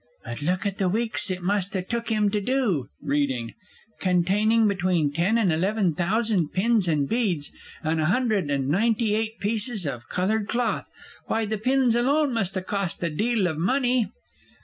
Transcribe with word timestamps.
But 0.25 0.41
look 0.41 0.65
at 0.65 0.79
the 0.79 0.89
weeks 0.89 1.29
it 1.29 1.43
must 1.43 1.75
ha' 1.75 1.87
took 1.87 2.09
him 2.09 2.31
to 2.31 2.41
do! 2.41 2.89
(Reading.) 3.03 3.53
"Containing 3.99 4.67
between 4.67 5.11
ten 5.13 5.37
and 5.37 5.51
eleven 5.53 5.93
thousand 5.93 6.47
pins 6.53 6.87
and 6.87 7.07
beads, 7.07 7.51
and 7.83 8.01
a 8.01 8.05
hundred 8.05 8.49
and 8.49 8.67
ninety 8.67 9.13
eight 9.13 9.37
pieces 9.39 9.85
of 9.85 10.09
coloured 10.09 10.47
cloth!" 10.47 10.89
Why, 11.27 11.45
the 11.45 11.59
pins 11.59 11.93
alone 11.95 12.33
must 12.33 12.55
ha' 12.55 12.65
cost 12.65 13.03
a 13.03 13.11
deal 13.11 13.45
of 13.45 13.59
money. 13.59 14.07